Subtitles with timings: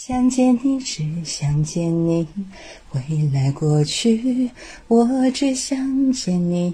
[0.00, 2.24] 想见你，只想见你，
[2.92, 4.48] 未来过去，
[4.86, 6.72] 我只想见你。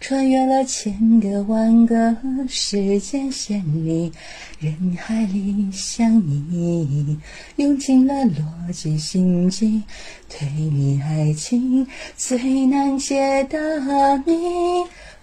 [0.00, 2.16] 穿越了千个万个
[2.48, 4.10] 时间线里，
[4.58, 7.16] 人海里相依，
[7.54, 9.84] 用尽了逻辑心机，
[10.28, 11.86] 推理爱情
[12.16, 13.80] 最难解的
[14.26, 14.34] 谜。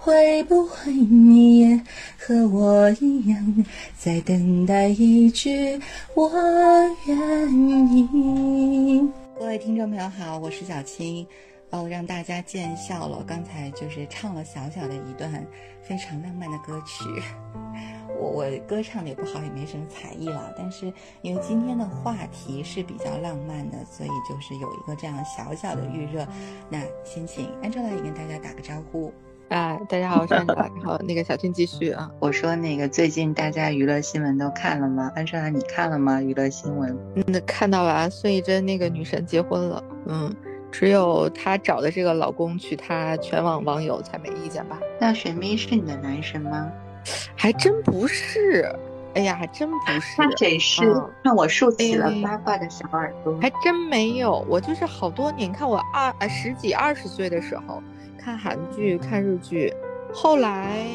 [0.04, 1.82] 会不会你也
[2.20, 3.66] 和我一样，
[3.98, 5.80] 在等待一句
[6.14, 6.30] 我
[7.06, 7.18] 愿
[7.90, 9.10] 意？
[9.40, 11.26] 各位听众朋友好，我是小青，
[11.70, 13.24] 哦，让大家见笑了。
[13.26, 15.32] 刚才就是唱了小小的一段
[15.82, 17.06] 非常浪漫的歌曲，
[18.20, 20.54] 我我歌唱的也不好，也没什么才艺了。
[20.58, 20.92] 但是
[21.22, 26.28] 因为今天的话题是比较浪漫的，所以就是有一个这样小小的预热。
[26.70, 29.14] 那先请 Angela 也跟大家打个招呼。
[29.54, 30.68] 哎，大家好，我是安哲拉。
[30.78, 35.12] 然后那个小俊继续啊，我说那个最近大家娱乐新闻都看了吗？
[35.16, 36.20] 安哲拉，你看了吗？
[36.20, 36.98] 娱乐新闻？
[37.14, 39.84] 嗯，看到了，孙艺珍那个女神结婚了。
[40.08, 40.36] 嗯，
[40.72, 44.80] 只有她找的这个老公娶她，全网网友才没意见吧？
[45.00, 46.72] 那玄彬是你的男神吗？
[47.36, 48.76] 还真不是。
[49.16, 50.16] 哎呀，还真不是。
[50.18, 50.82] 那谁是？
[51.24, 53.38] 看我竖起了八卦的小耳朵。
[53.42, 57.82] 还真没有，我就是好多年，看我二呃十几二十岁的时候。
[58.18, 59.74] 看韩剧、看日剧，
[60.14, 60.86] 后来，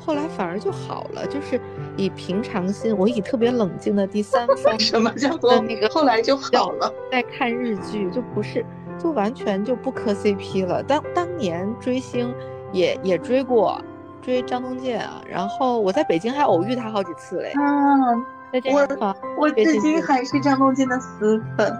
[0.00, 1.60] 后来反而就好了，就是
[1.94, 6.90] 以平常心，我以特别冷静的第三方， 什么叫做那个后来就好了？
[7.12, 8.64] 在看日剧，就不是，
[8.98, 10.82] 就完全就不磕 CP 了。
[10.82, 12.34] 当当年追星
[12.72, 13.78] 也也追过，
[14.24, 17.50] 追张东健啊，然后我在北京还偶遇他好几次嘞。
[17.50, 18.14] 啊，
[18.72, 21.72] 我我至今还是张东健的死粉。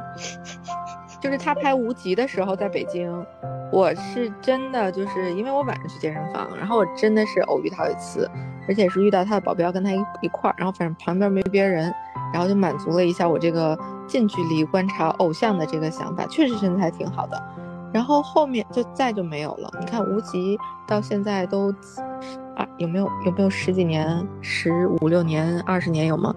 [1.21, 3.25] 就是他拍《无极》的时候，在北京，
[3.73, 8.31] 我是真的就是因为我晚上去健身房，然后我真的是偶遇他一次，
[8.69, 11.91] 而且是遇到他的保镖跟他一一块儿，然后反正旁边没别人，
[12.31, 17.43] 然后就满足了一下我这个近距离观察偶像的这个想法，确实身材挺好的。
[17.95, 19.71] 然后后面就再就没有了。
[19.79, 21.73] 你看《无极》到现在都
[22.57, 26.35] 啊有没有有没有十几年、十五六年、二十年有吗？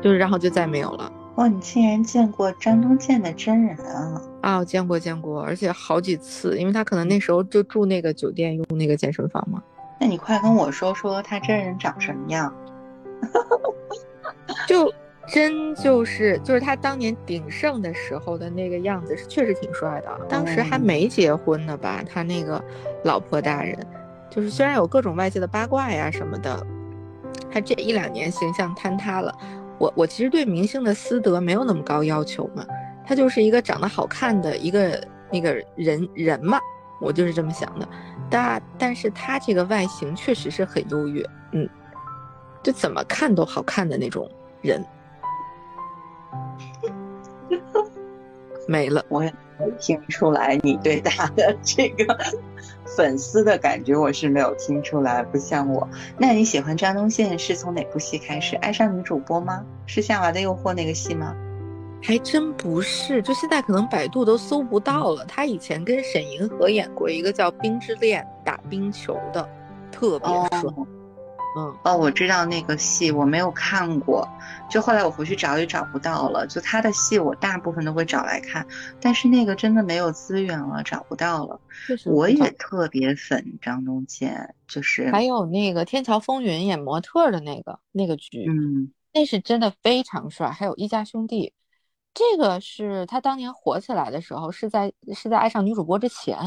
[0.00, 1.10] 就是然后就再没有了。
[1.34, 4.22] 哇，你竟然见过张东健的真人啊！
[4.42, 9.60] 啊，我见过见过，而且好几次，因为他可能那时候就住那个酒店，用那个健身房嘛。
[9.98, 12.54] 那你快跟我说说他真人长什么样？
[14.68, 14.92] 就
[15.32, 20.26] 真就是就是他当年鼎盛的时候的那个样子，是确实挺帅的。
[20.28, 22.04] 当时还没结婚呢吧？
[22.06, 22.62] 他那个
[23.02, 23.74] 老婆大人，
[24.28, 26.66] 就是虽然有各种外界的八卦呀什么的，
[27.50, 29.34] 他这一两年形象坍塌了。
[29.78, 32.62] 我我其实对明星的私德没有那么高要求嘛，
[33.06, 36.60] 他就是一个长得好看的一个那个人人嘛，
[37.00, 37.88] 我就是这么想的。
[38.28, 41.66] 但但是他这个外形确实是很优越，嗯，
[42.62, 44.84] 就怎么看都好看的那种人，
[48.72, 49.04] 没了。
[49.10, 49.30] 我也
[49.78, 52.18] 听出来你对他的 这个。
[52.96, 55.86] 粉丝的感觉我是没有听出来，不像我。
[56.18, 59.64] 那你喜欢张东宪是从哪部戏开始爱上女主播吗？
[59.86, 61.34] 是《夏娃的诱惑》那个戏吗？
[62.02, 65.24] 还真不是，就现在可能百度都搜不到了。
[65.26, 69.48] 他以前跟沈银河演过一个叫《冰之恋》，打冰球的，
[69.90, 70.28] 特别
[70.60, 70.70] 帅。
[71.54, 74.26] 嗯哦，我知道那个戏，我没有看过，
[74.70, 76.46] 就后来我回去找也找不到了。
[76.46, 78.66] 就他的戏，我大部分都会找来看，
[79.02, 81.60] 但是那个真的没有资源了，找不到了。
[82.06, 90.50] 我也特别粉张东健，就是还有那个《天桥风云》演模特的那个那个剧，嗯，那是真的非常帅。
[90.50, 91.52] 还有一家兄弟，
[92.14, 96.38] 这个是他当年火起来的时候，是在是在爱上女主播之前，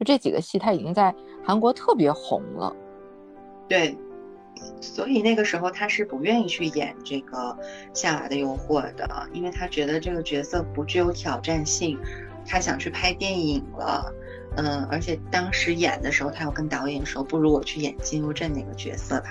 [0.00, 1.14] 就这几个戏他已经在
[1.44, 2.74] 韩国特别红了。
[3.68, 3.96] 对。
[4.80, 7.36] 所以那个时候他是不愿意去演这个
[7.92, 11.98] 《夏娃的诱惑》的，因为他觉得这个角色不具有挑战性，
[12.46, 14.12] 他想去拍电影了。
[14.56, 19.28] 嗯，而且当时演的时候，他要跟导演说：“不如我去演金庸镇那个角色吧，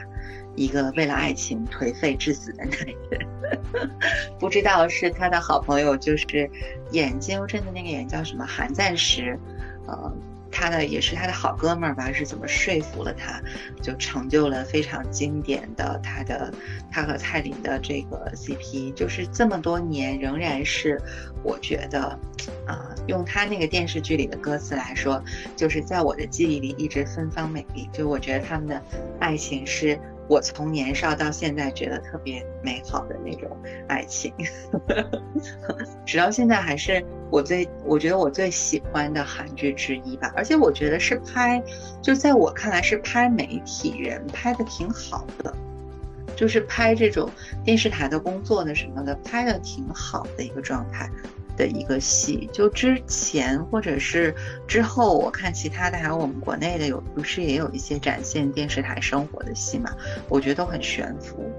[0.55, 3.27] 一个为了爱情颓废致死的男人。
[4.39, 6.49] ”不知道是他的好朋友，就是
[6.91, 9.37] 演金庸镇的那个演员叫什么韩赞时，
[9.87, 10.13] 呃。
[10.51, 12.11] 他的也是他的好哥们儿吧？
[12.11, 13.41] 是怎么说服了他，
[13.81, 16.53] 就成就了非常经典的他的
[16.91, 21.01] 他和蔡琳的这个 CP，就是这么多年仍然是
[21.43, 22.19] 我觉得，
[22.65, 25.23] 啊，用他那个电视剧里的歌词来说，
[25.55, 27.89] 就是在我的记忆里一直芬芳美丽。
[27.93, 28.81] 就我觉得他们的
[29.19, 29.99] 爱情是。
[30.27, 33.49] 我从年少到现在觉得特别美好的那种
[33.87, 34.33] 爱情，
[36.05, 40.31] 直到现在还是我最我觉得我最喜欢的韩剧之一吧。
[40.35, 41.63] 而且我觉得是拍，
[42.01, 45.53] 就在我看来是拍媒体人拍的挺好的，
[46.35, 47.29] 就是拍这种
[47.63, 51.09] 电视台的工作的什么的，拍的挺好的一个状态
[51.57, 52.49] 的一个戏。
[52.53, 54.33] 就之前或者是
[54.65, 59.91] 之后，我看其他的还有我们国内的有不是也有一些展现电视台生活的戏嘛？
[60.29, 61.51] 我觉得都很悬浮。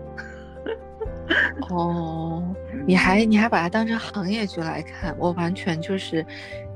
[1.68, 2.42] 哦，
[2.86, 6.24] 你还你还把它当成行业剧来看，我完全就是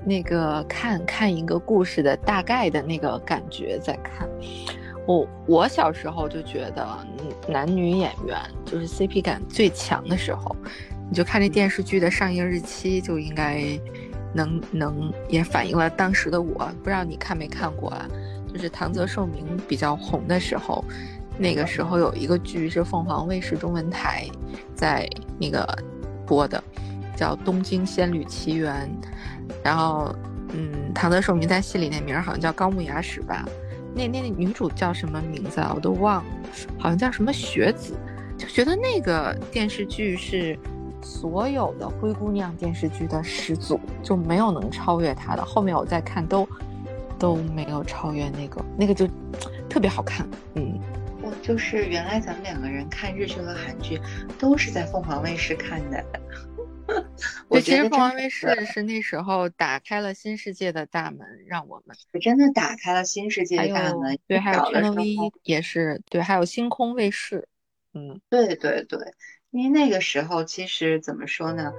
[0.05, 4.29] 那个看看一个故事的大概的那个感觉在看。
[5.07, 6.87] 我我小时候就觉得，
[7.49, 10.55] 男女演员就是 CP 感最强的时候，
[11.13, 13.79] 你就看这电视剧的上映日期就应该
[14.33, 16.73] 能能也反映了当时的我。
[16.83, 18.09] 不知道你看没看过啊？
[18.51, 20.83] 就是唐泽寿明比较红的时候。
[21.37, 24.27] 那个时候有一个剧是凤凰卫视中文台
[24.75, 25.07] 在
[25.39, 25.67] 那个
[26.27, 26.65] 播的，
[27.15, 28.91] 叫《东京仙侣奇缘》，
[29.63, 30.17] 然后，
[30.55, 33.47] 嗯，唐泽寿明在戏里那名儿好像叫高木雅史吧？
[33.95, 35.73] 那那女主叫什么名字啊？
[35.75, 36.31] 我都忘了，
[36.79, 37.95] 好像叫什么雪子。
[38.39, 40.59] 就觉得那个电视剧是
[41.03, 45.45] 所有的灰姑娘电视剧的始祖，就没有能超越她的。
[45.45, 46.49] 后面我再看都
[47.19, 49.07] 都没有超越那个，那个就
[49.69, 50.81] 特别好看，嗯。
[51.25, 54.01] 我就是原来咱们两个人看日剧和韩剧，
[54.39, 56.05] 都是在凤凰卫视看的。
[57.49, 64.19] 对，其实凤凰卫视是那时候打开了新世界的大门，让我们真的打开了新世界的大门。
[64.27, 67.49] 对，还有 Channel V 也是，对，还有星空卫视。
[67.95, 68.99] 嗯，对对对，
[69.53, 71.73] 因为那个时候其实怎么说呢？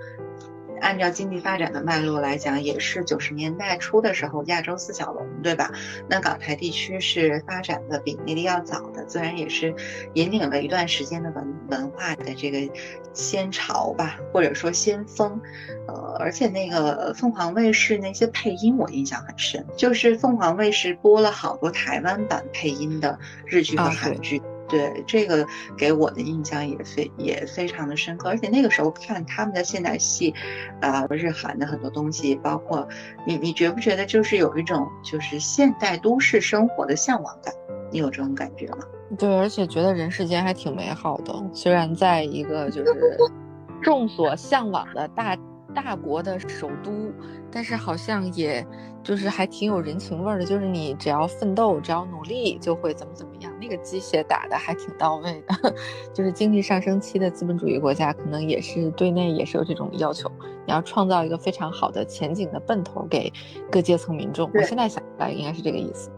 [0.79, 5.71] 按照经济发展的脉络来讲，也是九十年代初的时候，亚洲四小龙，对吧？
[6.07, 9.73] 那港台地区是发展的比内地要早的，自然也是
[10.13, 12.71] 引领了一段时间的文文化的这个
[13.11, 15.41] 先潮吧，或者说先锋。
[15.87, 23.17] 呃，而且那个凤凰卫视那些配音我印象很深，就是凤凰卫视播了好多台湾版配音的
[23.47, 24.39] 日剧和韩剧。
[24.67, 25.45] 对这个
[25.77, 30.33] 给我的印象也非也非常的深刻，而且那个时候看他们的现代戏，
[30.81, 32.87] 啊，日韩的很多东西，包括
[33.25, 37.53] 你你觉不觉得就是有一种就是现代都市生活的向往感？
[37.91, 38.79] 你有这种感觉吗？
[39.17, 43.17] 对，而且觉得人世间还挺美好的，虽然在一个就是
[43.81, 45.37] 众所向往的大。
[45.73, 47.11] 大国的首都，
[47.51, 48.65] 但是好像也
[49.03, 53.51] 就是还挺有人情味儿的，就是你只要奋斗，只要努力，就会怎么怎么样。
[53.59, 55.73] 那个鸡血打的还挺到位的，
[56.13, 60.31] 就是经济上升期的资本主义国家，可能也是对内也是有这种要求，
[60.65, 63.31] 你要创造一个非常好的前景的奔头给
[63.71, 64.49] 各阶层民众。
[64.53, 66.09] 我现在想来，应该是这个意思。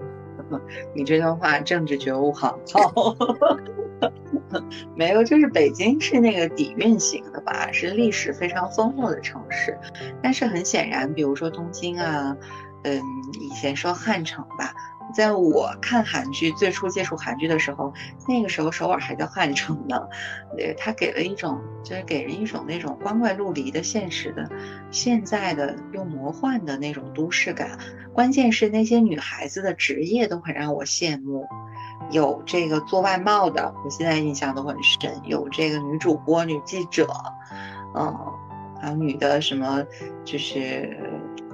[0.94, 2.60] 你这段话政治觉悟好。
[4.96, 7.35] 没有，就是北京是那个底蕴型的
[7.72, 9.78] 是历史非常丰富的城市。
[10.22, 12.36] 但是很显然，比如说东京啊，
[12.84, 13.02] 嗯，
[13.40, 14.74] 以前说汉城吧。
[15.16, 17.94] 在我看韩剧最初接触韩剧的时候，
[18.28, 19.98] 那个时候首尔还叫汉城呢。
[20.58, 24.50] 呃，它给了一种，就是给人一种那种光怪陆离的现实的、
[24.92, 27.80] 现在的又魔幻的那种都市感。
[28.14, 31.48] 关键是那些女孩子的职业都很让我羡慕，
[32.12, 37.08] 有这个做外贸的，我现在印象都很深；有这个女主播、女记者，
[37.94, 38.14] 嗯，
[38.82, 39.84] 还有女的什么，
[40.24, 40.98] 就是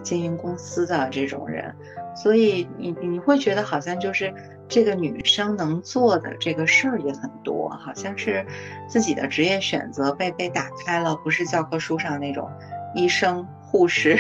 [0.02, 1.74] 经营公司的这种人。
[2.14, 4.34] 所以你你会觉得好像就是
[4.68, 8.46] 这个女生能做的这个事儿也很多，好像是
[8.88, 12.52] 自己的职业选择被被打开了，不是教科书上那种
[12.94, 14.20] 医生、护士、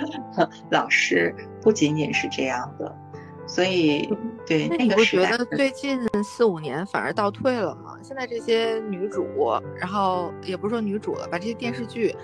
[0.72, 2.96] 老师，不仅仅是这样的。
[3.46, 4.08] 所以
[4.46, 7.94] 对那个时代，觉得最近四五年反而倒退了吗？
[8.02, 9.26] 现在这些女主，
[9.78, 12.14] 然后也不是说女主了，把这些电视剧。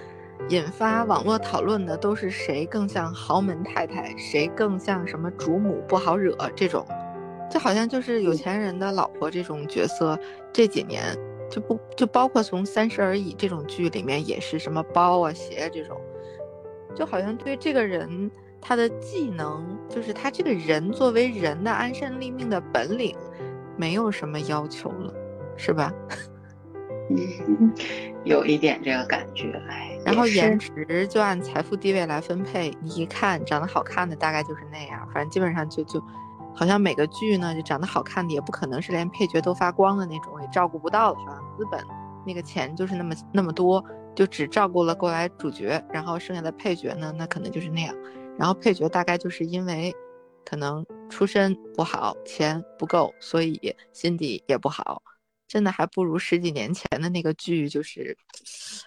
[0.48, 6.86] 引发网络讨论的都是谁更像豪门太太，谁更像什么主母不好惹这种，
[7.50, 10.18] 就好像就是有钱人的老婆这种角色。
[10.52, 11.02] 这几年
[11.50, 15.98] 就不就包括从《三十而已》这种剧里面也是什么包啊鞋这种，
[16.94, 23.16] 就好像对这个人他的技能，就是他这个人作为人的安身立命的本领，
[23.76, 25.12] 没有什么要求了，
[25.56, 25.92] 是吧？
[27.10, 27.72] 嗯，
[28.24, 29.93] 有一点这个感觉，哎。
[30.04, 36.00] 然后颜值就按财富地位来分配，你一看长得好看的大概就是那样，反正基本上就就，
[36.54, 41.80] 好像每个剧呢就长得好看的也不可能是连配角都发光的那种，也照顾不到了，好像资本
[42.26, 43.84] 那个钱就是那么那么多，
[44.14, 47.94] 就只照顾了过来主角，然后剩下的配角呢，那可能就是那样，
[48.38, 49.94] 然后配角大概就是因为，
[50.44, 55.02] 可能出身不好，钱不够，所以心底也不好。
[55.46, 58.16] 真的还不如十几年前的那个剧，就是，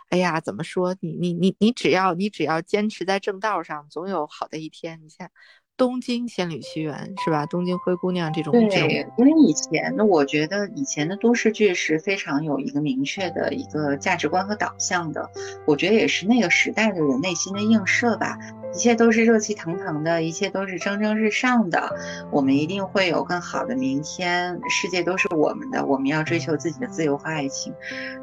[0.10, 0.96] 哎呀，怎么说？
[1.02, 5.00] 你你你你只要你只要坚持在正道上，总有好的一天。
[5.04, 5.30] 你像
[5.77, 7.46] 东京仙女奇缘是吧？
[7.46, 15.29] 东京灰姑娘这种对，因为以前呢，我觉得以前的都市剧是非常有一个明确的一个价值观和导向的，
[15.67, 18.39] 我觉得也是那个时代的人内心的映射吧。
[18.74, 21.96] 一切都是热气腾腾的，一切都是蒸蒸日上的，
[22.31, 27.74] 我们一定会有更好的明天，世界都是我们的，我们要追求自己的自由和爱情，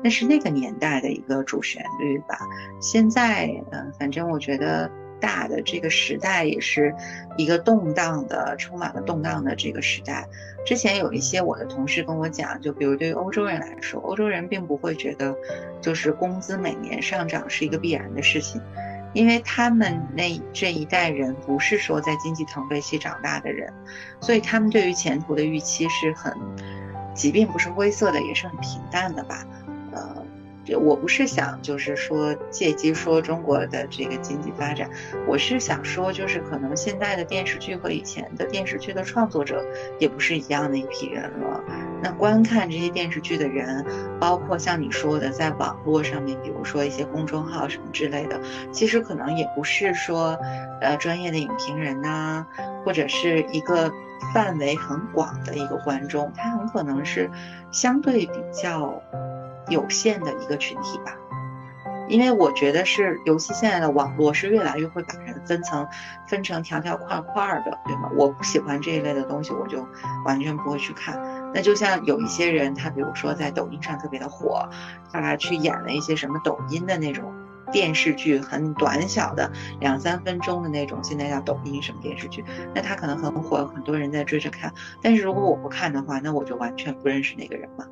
[0.02, 2.38] 那是那个年代的一个主旋律吧。
[2.80, 4.90] 现在，嗯，反正我觉得。
[5.21, 6.94] 大的这个时代也是
[7.37, 10.28] 一个动荡的、充满了动荡的这个时代。
[10.66, 15.35] 之前有一些我的同事跟我讲，就比如对于欧洲人来说，欧洲人并不会觉得
[15.80, 18.61] 就是工资每年上涨是一个必然的事情，
[19.12, 23.73] 因为他们那这一代人不是说在经济腾飞期长大的人，
[24.21, 26.35] 所以他们对于前途的预期是很，
[27.14, 29.47] 即便不是灰色的，也是很平淡的吧。
[30.64, 34.88] 这我不是想就是说借机说中国的这个经济发展，
[35.26, 39.64] 我是想说就是可能现在的电视剧和以前的电视剧的创作者
[39.99, 41.62] 也不是一样的一批人了。
[42.02, 43.85] 那观看这些电视剧的人，
[44.18, 48.40] 包括像你说的在网络上面，比如说一些公众号什么之类的，
[48.73, 50.38] 其实可能也不是说
[50.80, 52.47] 呃专业的影评人呐，
[52.85, 53.90] 或者是一个
[54.35, 57.30] 范围很广的一个观众，他很可能是
[57.71, 59.02] 相对比较。
[59.68, 61.16] 有限的一个群体吧，
[62.09, 65.87] 因为我觉得是尤其现在的网络是越来越会把人分层，
[66.28, 68.11] 分成条条块块的，对吗？
[68.16, 69.87] 我不喜欢这一类的东西，我就
[70.25, 71.18] 完全不会去看。
[71.54, 74.68] 那就像有一些人，他比如说在抖音上特别的火，
[75.12, 77.33] 他去演了一些什么抖音的那种
[77.73, 82.44] 电视剧，很短小的两三分钟的那种，现在叫抖音什么电视剧，
[82.75, 84.73] 那他可能很火，很多人在追着看。
[85.00, 87.87] 但是如果我不看的话，那我就完全不认识那个人嘛。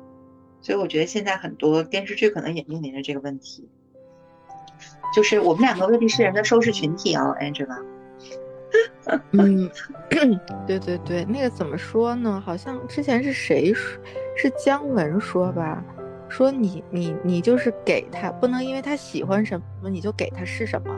[0.63, 3.69] 所以我觉得现在很多电视剧可能也面临着这个问题，
[5.13, 7.77] 就是我们两个未必是人的收视群体哦，Angela。
[9.31, 9.69] 嗯，
[10.65, 12.41] 对对对，那个怎么说呢？
[12.43, 14.01] 好像之前是谁说？
[14.37, 15.83] 是姜文说吧？
[16.29, 20.95] 说你你你就是给他，不能因为他喜欢什么你就给他是什么，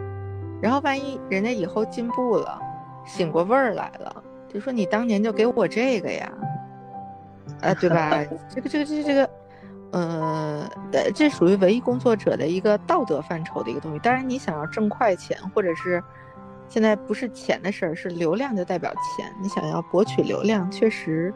[0.61, 2.61] 然后万一人家以后进步了，
[3.03, 6.31] 醒过味儿来了，就说你当年就给我这个呀，
[7.61, 8.23] 啊，对吧？
[8.47, 9.29] 这个这个这个这个。
[9.91, 10.69] 呃，
[11.13, 13.99] 这属于文艺工作者的一个道德范畴的一个东西。
[13.99, 16.03] 当然，你想要挣快钱，或者是
[16.67, 19.31] 现在不是钱的事儿，是流量就代表钱。
[19.41, 21.33] 你想要博取流量，确实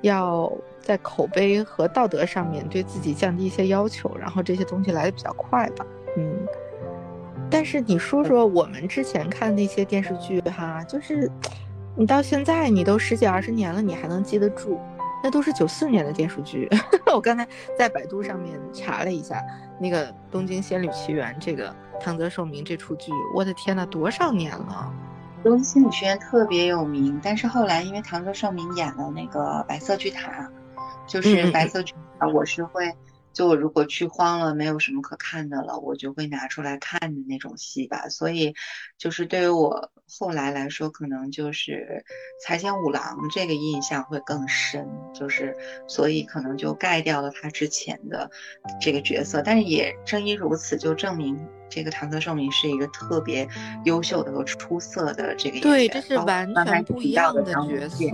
[0.00, 0.50] 要
[0.80, 5.86] 在口碑和道德上面对自己降低一些要求，然后这些东西来的比较快吧。
[6.16, 6.46] 嗯，
[7.48, 11.30] 但是你说说我们之前看那些电视剧哈，就是
[11.94, 14.80] 你到现在你都十几二十年了，你还能记得住。
[15.24, 16.68] 那都是九四年的电视剧，
[17.14, 19.42] 我刚才在百度上面查了一下，
[19.80, 24.92] 那个《东京仙女奇缘》这个唐泽寿明这出剧，我的天呐，多少年了！
[25.42, 30.30] 《东京仙女奇缘》特别有名，但是后来因为唐泽寿明演了那个《白色巨塔》，
[31.10, 32.94] 就是《白色巨塔》，我是会。
[33.34, 38.08] 就我如果剧荒了，没有什么可看的了，我就会拿出来看的那种戏吧。
[38.08, 38.54] 所以，
[38.96, 42.04] 就是对于我后来来说，可能就是
[42.40, 44.88] 财前五郎这个印象会更深。
[45.12, 45.54] 就是，
[45.88, 48.30] 所以可能就盖掉了他之前的
[48.80, 49.42] 这个角色。
[49.42, 51.36] 但是也正因如此，就证明
[51.68, 53.48] 这个唐泽寿明是一个特别
[53.84, 55.62] 优秀的和出色的这个演员。
[55.62, 58.06] 对，这是完全不一样的角色。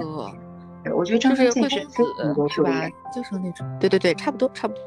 [0.97, 2.89] 我觉得张是健是是吧？
[3.15, 4.83] 就是那种，对对对，差不多，差不多。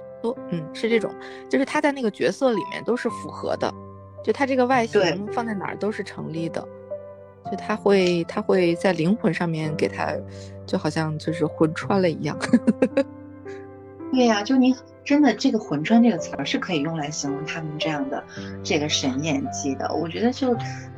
[0.50, 1.12] 嗯，是这种，
[1.50, 3.74] 就是他在那个角色里面都是符合的，
[4.24, 6.65] 就他这个外形放在哪儿都是成立的，
[7.51, 10.13] 就他会他会在灵魂上面给他，
[10.65, 12.38] 就好像就是魂穿了一样。
[14.13, 18.24] 对呀，就你真的这个“魂穿”这个词儿是可以用来形容他们这样的
[18.63, 20.55] 这个神演技的，我觉得就。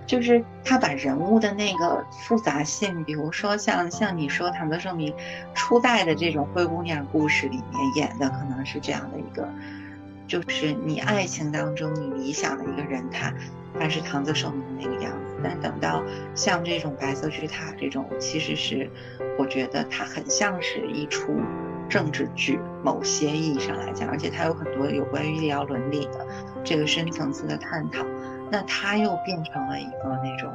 [0.08, 5.12] 就是他把人物的那个复杂性，比如说像像你说唐泽寿明
[5.56, 9.50] 初代的这种灰姑娘故事里面演的，可能是这样的一个，
[10.28, 13.34] 就是你爱情当中你理想的一个人，他
[13.80, 15.40] 他是唐泽寿明那个样子。
[15.44, 16.04] 但等到
[16.36, 18.88] 像这种白色巨塔这种，其实是
[19.40, 21.34] 我觉得它很像是一出
[21.90, 26.26] 政治剧，某些意义上来讲，而且它有很多有关于医疗伦理的
[26.64, 28.06] 这个深层次的探讨。
[28.52, 30.54] 那它又变成了一个那种，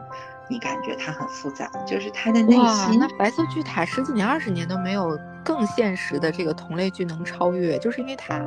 [0.48, 2.98] 你感觉它很复杂，就是它的内心。
[2.98, 8.40] 那白色巨塔十几年、二十年都没有更现实的这个同类剧能超越，就是因为它，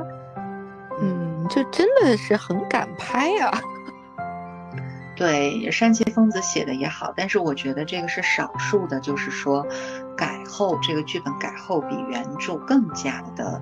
[1.02, 3.52] 嗯，就真的是很敢拍呀。
[5.16, 9.66] 对，山崎丰子写的也好，但是我觉得这个是少数的，就是说
[10.18, 13.62] 改后这个剧本改后比原著更加的。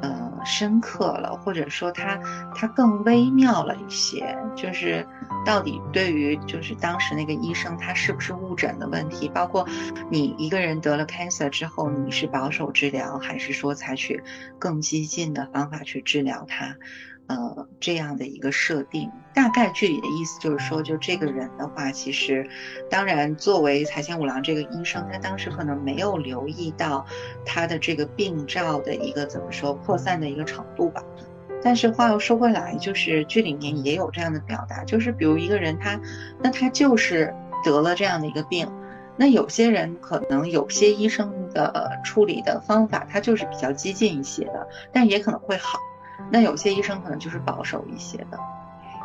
[0.00, 2.16] 呃深刻了，或者说它
[2.54, 5.04] 它更微妙了一些，就是
[5.44, 9.66] 到底对于就是当时那个医生他是不是误诊的问题，包括
[10.08, 14.22] 你一个人得了 cancer 之后，你是保守治疗还是说采取
[14.60, 16.76] 更激进的方法去治疗它？
[17.28, 22.48] 呃，这样的一个设定，大概剧里的意思就是说，就这个人的话，其实，
[22.88, 27.04] 当然作为财前五郎这个医生，他当时可能没有留意到
[27.44, 31.02] 他的这个病灶的一个怎么说扩散的一个程度吧。
[31.62, 36.00] 但是话又说回来，就是剧里面也有这样的表达，就是比如一个人他，
[36.42, 38.66] 那他就是得了这样的一个病，
[39.18, 45.78] 那有些人可能有些医生的处理的方法，他就是比较激进一些的，但也可能会好。
[46.30, 48.38] 那有些医生可能就是保守一些的，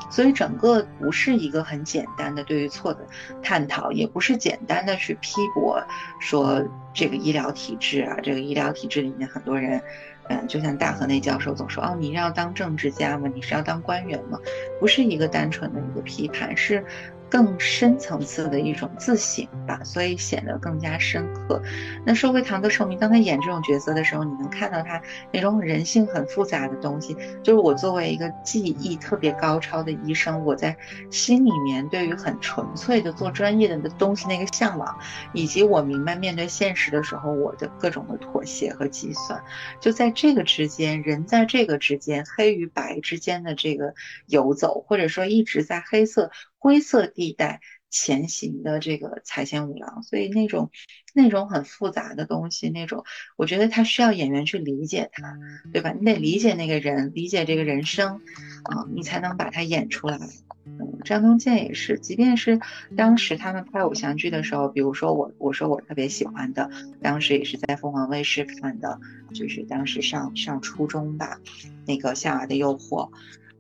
[0.10, 3.06] 所以整个不是一个很简单的对于错的
[3.42, 5.82] 探讨，也不是简单的去批驳
[6.20, 9.82] 说这个医疗体制啊，这个医疗体制里面很多人，
[10.30, 13.30] 嗯，就像大河内教授总说，哦，你要当政治家吗？
[13.34, 14.40] 你是要当官员吗？
[14.80, 16.86] 不是一个单纯的一个批判，是。
[17.34, 21.60] 更深层次的一种自省吧，所以显得更加深刻。
[22.06, 27.18] 那说回唐德寿明，当他演这种角色的时候，你能看到他那种人性很复杂的东西。
[27.42, 30.78] 就是我作为一个技艺特别高超的医生，我在
[31.10, 34.96] 心里面对于很纯粹的做专业的的东西那个向往，
[35.34, 39.44] 以及我明白面对现实的时候我的各种的妥协和计算，
[39.80, 43.96] 就在这个之间，人在这个之间黑与白之间的这个
[44.28, 46.30] 游走，或者说一直在黑色。
[46.64, 50.72] 灰色地带前行的这个财前五郎，所以那种
[51.14, 53.04] 那种很复杂的东西，那种
[53.36, 55.38] 我觉得他需要演员去理解他，
[55.74, 55.92] 对吧？
[55.92, 58.22] 你得理解那个人，理解这个人生，
[58.64, 60.18] 啊，你才能把他演出来。
[60.66, 62.62] 嗯，张东健也是，即便是
[62.96, 66.70] 当时他们拍偶像剧的时候，比如说我，我说我特别喜欢的，
[67.02, 69.02] 当时也是在凤凰卫视看的，
[69.34, 71.42] 就是当时上上初中吧，
[71.86, 73.10] 那个《夏娃的诱惑》。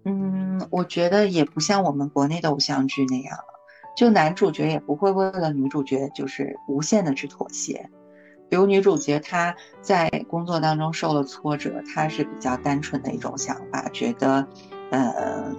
[0.05, 3.37] 嗯，我觉得也不像我们国内的偶像剧那样，
[3.95, 7.89] 就男主角也不会为了女主角就是无限的去妥协。
[8.49, 14.45] 比如女主角她在工作当中受了挫折，她是比较单纯的一种想法，觉得，
[14.91, 15.55] 呃，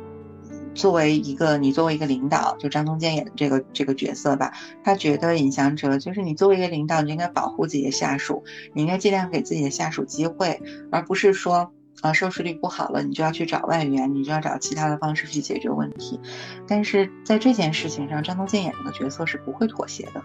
[0.74, 4.52] 作为一个你作为一个领导，就张东健演的这个这个角色吧，
[4.84, 10.60] 他觉得尹祥哲就是你作为一个领导，你应该保护自己的下属，你应该尽量给自己的下属机会，
[10.92, 11.72] 而不是说。
[12.00, 16.20] 啊，收视率不好了，你就要去找外援，你就要找其他的方式去解决问题。
[16.66, 20.22] 但是在这件事情上，张东健演的角色是不会妥协的，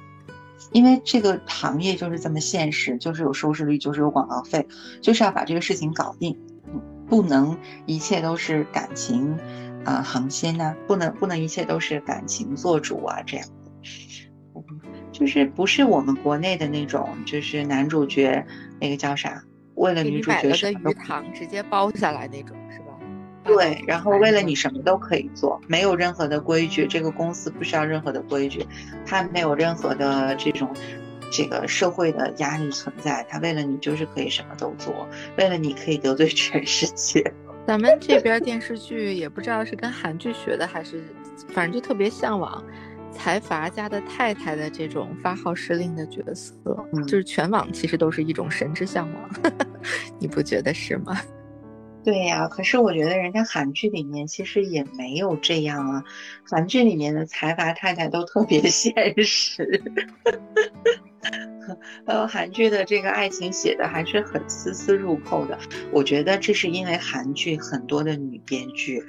[0.71, 4.67] 因为这个行业就是这么现实，就是有收视率，就是有广告费，
[5.01, 6.37] 就是要把这个事情搞定，
[7.07, 9.37] 不能一切都是感情，
[9.85, 13.47] 啊，恒心呐，不能不能一切都是感情做主啊，这样，
[15.13, 18.45] 就是不是我们国内的那种，就是男主角
[18.81, 19.43] 那个叫啥？
[19.79, 22.85] 为了女主角什么鱼塘直接包下来那种是吧？
[23.45, 28.65] 对，然后为了你什么都可以做，没有任何的规矩，这个公司不需要任何的规矩，
[29.05, 30.69] 它没有任何的这种
[31.31, 37.23] 这个社会的压力存在，它为了你就是可以什么都做，为了你可以得罪全世界。
[37.65, 41.01] 咱们这边电视剧也不知道是跟韩剧学的还是，
[41.49, 42.63] 反正就特别向往。
[43.11, 46.53] 财阀家的太太的这种发号施令的角色，
[47.07, 49.29] 就是全网其实都是一种神之向往，
[50.19, 51.19] 你不觉得是吗？
[52.01, 56.03] 对呀，可是我觉得人家韩剧里面其实也没有这样啊，
[56.49, 59.83] 韩剧里面的财阀太太都特别 现实。
[62.05, 65.57] 呃，韩剧的这个爱情写的还是很丝丝入扣的。
[65.91, 69.03] 我觉得这是因为韩剧很多的女编剧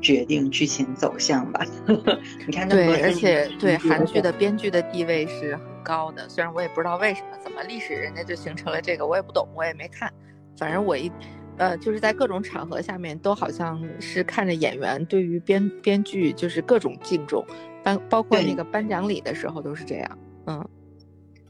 [0.00, 1.64] 决定剧情走向吧。
[2.46, 6.28] 你看，对，而且对韩剧的编剧的地位是很高的。
[6.28, 10.12] 虽然我也不知道为什么，怎么历史人家就形成了这个，我也不懂，我也没看。
[10.56, 11.10] 反正我一，
[11.56, 17.44] 呃，就是在各种场合下面都好像是看着演员对于编编剧就是各种敬重，
[17.82, 20.18] 包包括那个颁奖礼的时候都是这样。
[20.46, 20.68] 嗯。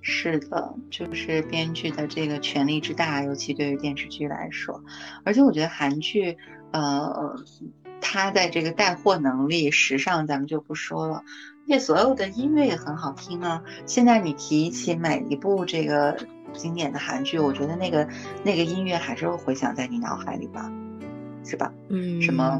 [0.02, 4.82] 是的，就是编剧的这个权力之大，尤其对于电视剧来说，
[5.24, 6.38] 而且我觉得韩剧，
[6.72, 7.36] 呃，
[8.00, 13.62] 它的这个带货能力、时尚咱们就不说了，而且所有的音乐也很好听啊。
[13.84, 16.16] 现在你提起每一部这个
[16.54, 18.08] 经典的韩剧，我觉得那个
[18.42, 20.72] 那个音乐还是会回响在你脑海里吧，
[21.44, 21.72] 是吧？
[21.90, 22.58] 嗯，什么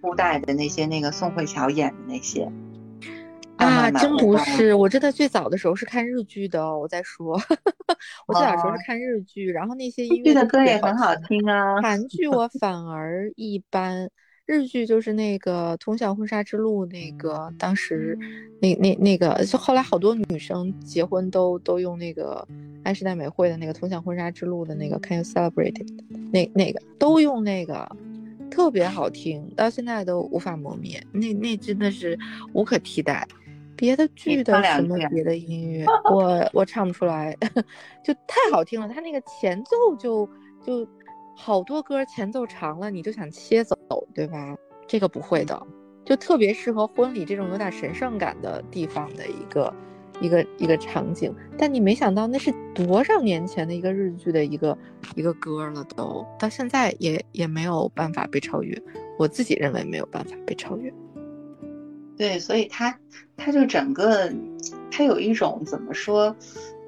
[0.00, 2.50] 初代的那些，那个宋慧乔演的那些。
[3.58, 4.74] 啊，真不是！
[4.74, 6.78] 我真的最早的时候是看日剧的。
[6.78, 7.34] 我在说，
[8.26, 11.80] 我最早时候是看日剧，然后那些音乐的歌也很好听啊。
[11.80, 14.08] 韩剧我 反而一般，
[14.44, 18.18] 日剧就是那个《通向婚纱之路》，那个当时
[18.60, 22.46] 那那那个，就后来好多女生结婚都都用那个
[22.84, 25.86] 安室奈美惠的那个《通向婚纱之路》的那个 Can You Celebrate？
[26.32, 27.88] 那那个都用那个。
[28.48, 31.04] 特别好听，到现在都无法磨灭。
[31.12, 32.16] 那那真的是
[32.52, 33.26] 无可替代。
[33.76, 37.36] 别的剧的什么别的音 乐，我我唱不出来，
[38.02, 38.88] 就太好听了。
[38.88, 40.28] 他那个前奏就
[40.64, 40.86] 就
[41.36, 43.76] 好多歌前奏长了，你就想切走，
[44.14, 44.56] 对吧？
[44.88, 45.60] 这个不会的，
[46.04, 49.74] 就特别适合婚礼这种有点神圣感的地方的一个
[50.20, 51.34] 一个一个场景。
[51.58, 54.78] 但你没想到那是多少年前的一个日剧的一个
[55.14, 58.80] 一个歌了，都到现在也也没有办法被超越。
[59.18, 60.92] 我自己认为没有办法被超越。
[62.16, 62.98] 对，所以他，
[63.36, 64.32] 他就整个，
[64.90, 66.34] 他有一种怎么说，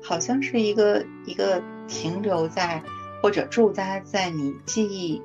[0.03, 2.83] 好像是一个一个停留在
[3.23, 5.23] 或者驻扎在你记忆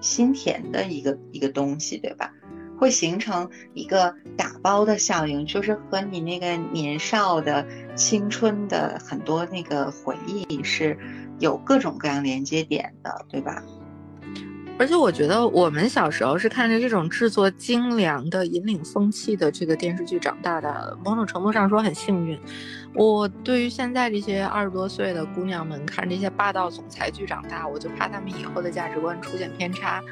[0.00, 2.32] 心田的一个一个东西，对吧？
[2.78, 10.98] 会形成一个打包的效应，就是和你那个年少的青春的很多那个回忆是
[11.38, 13.62] 有各种各样连接点的，对吧？
[14.80, 22.40] 而且我觉得我们小时候是看着这种制作精良的、引领风气的这个电视剧长大的，某种程度上说很幸运。
[22.94, 30.02] 我对于现在这些二十多岁的姑娘们看这些霸道总裁剧长大，我就怕他们以后的价值观出现偏差。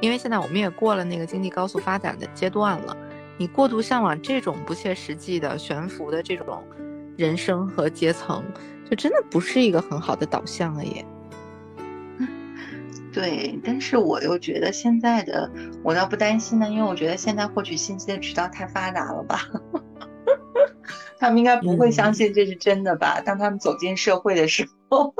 [0.00, 2.96] 因为现在我们也过了那个经济高速发展的阶段了，
[3.36, 6.64] 你过度向往这种不切实际的悬浮的这种
[7.18, 8.42] 人生和阶层，
[8.88, 11.04] 就真的不是一个很好的导向了耶。
[13.16, 15.50] 对，但是我又觉得现在的
[15.82, 19.40] 我倒不担心呢，因为我觉得现在获取信息的渠道太发达了吧，
[21.18, 23.22] 他们应该不会相信这是真的吧？
[23.24, 25.14] 当他们走进社会的时候，